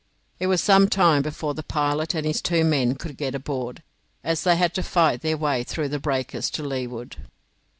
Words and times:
It 0.39 0.47
was 0.47 0.63
some 0.63 0.89
time 0.89 1.21
before 1.21 1.53
the 1.53 1.61
pilot 1.61 2.15
and 2.15 2.25
his 2.25 2.41
two 2.41 2.63
men 2.63 2.95
could 2.95 3.17
get 3.17 3.35
aboard, 3.35 3.83
as 4.23 4.41
they 4.43 4.55
had 4.55 4.73
to 4.73 4.81
fight 4.81 5.21
their 5.21 5.37
way 5.37 5.63
through 5.63 5.89
the 5.89 5.99
breakers 5.99 6.49
to 6.57 6.63
leeward. 6.63 7.17